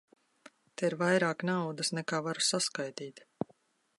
[0.81, 3.25] Te ir vairāk naudas, nekā varu saskaitīt.